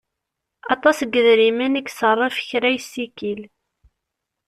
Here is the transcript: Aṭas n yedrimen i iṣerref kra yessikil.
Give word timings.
Aṭas 0.73 0.97
n 1.01 1.09
yedrimen 1.13 1.73
i 1.79 1.81
iṣerref 1.89 2.37
kra 2.49 2.69
yessikil. 2.75 3.41